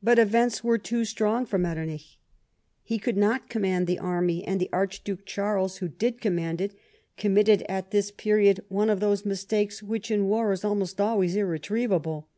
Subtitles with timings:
[0.00, 2.16] But events were too strong for Metternich.
[2.84, 6.78] He could not command the army, and the Archduke Charles, who did command it,
[7.16, 12.28] committed at this period one of those mistakes which, in war, is almost always irretrievable.